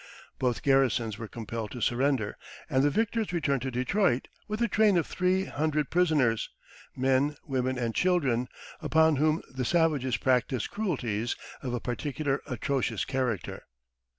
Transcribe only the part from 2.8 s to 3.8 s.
the victors returned to